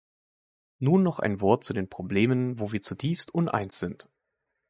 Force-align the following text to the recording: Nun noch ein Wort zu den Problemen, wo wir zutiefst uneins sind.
Nun 0.79 1.03
noch 1.03 1.19
ein 1.19 1.41
Wort 1.41 1.63
zu 1.63 1.73
den 1.73 1.87
Problemen, 1.87 2.57
wo 2.57 2.71
wir 2.71 2.81
zutiefst 2.81 3.31
uneins 3.35 3.77
sind. 3.77 4.09